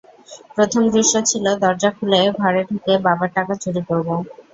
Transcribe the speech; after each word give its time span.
প্রথম 0.55 0.81
দৃশ্য 0.93 1.13
ছিল, 1.29 1.45
দরজা 1.61 1.89
খুলে 1.97 2.19
ঘরে 2.39 2.61
ঢুকে 2.69 2.93
বাবার 3.05 3.29
টাকা 3.37 3.53
চুরি 3.61 3.81
করব। 3.89 4.07